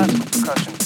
[0.00, 0.79] left percussion.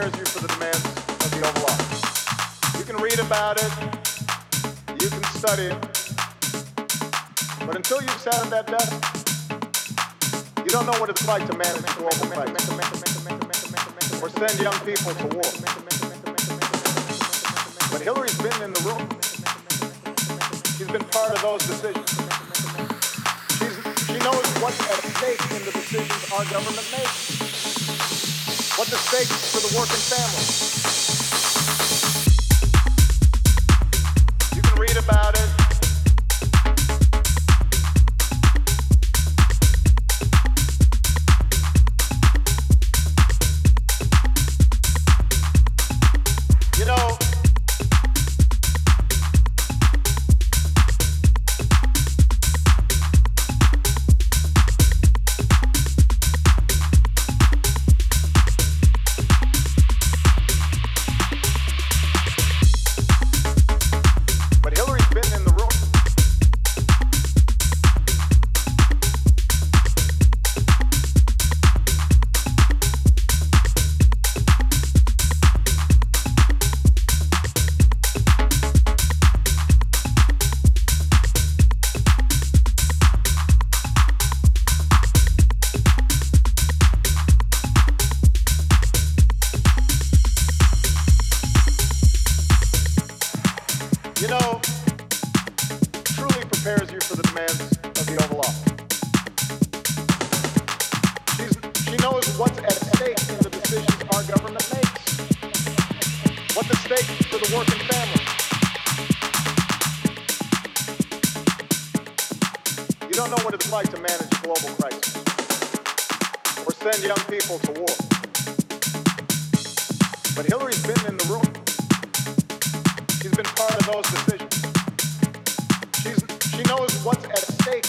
[0.00, 2.78] Prepares you for the of the Oval Office.
[2.78, 3.70] You can read about it,
[5.02, 5.76] you can study it,
[7.66, 8.96] but until you've sat at that desk,
[10.64, 12.64] you don't know what it's like to manage a global crisis
[14.22, 15.50] or send young people to war.
[17.92, 19.04] But Hillary's been in the room.
[20.78, 22.08] She's been part of those decisions.
[23.60, 27.39] She's, she knows what's at stake in the decisions our government makes.
[28.80, 31.19] What the stakes for the working family.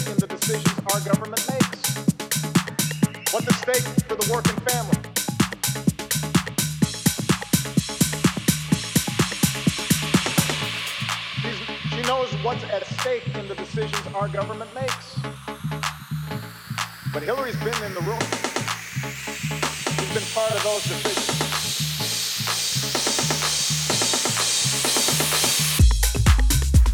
[0.07, 1.79] In the decisions our government makes.
[3.33, 4.97] What the stake for the working family.
[11.41, 11.59] She's,
[11.91, 15.19] she knows what's at stake in the decisions our government makes.
[17.13, 18.25] But Hillary's been in the room.
[19.97, 21.41] She's been part of those decisions.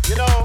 [0.09, 0.36] You know,